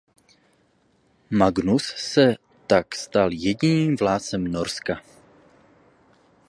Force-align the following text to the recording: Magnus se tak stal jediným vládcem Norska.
Magnus 1.41 1.83
se 1.95 2.35
tak 2.67 2.95
stal 2.95 3.31
jediným 3.33 3.95
vládcem 3.99 4.43
Norska. 4.47 4.95